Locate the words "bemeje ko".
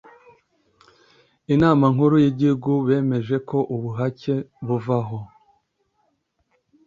2.87-3.57